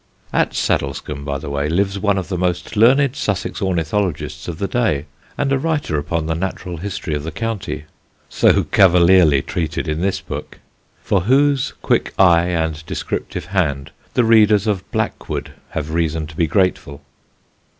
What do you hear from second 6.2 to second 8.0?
the natural history of the county